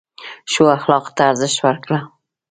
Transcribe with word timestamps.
ښو 0.51 0.63
اخلاقو 0.77 1.11
ته 1.15 1.21
ارزښت 1.31 1.57
ورکړه. 1.61 1.99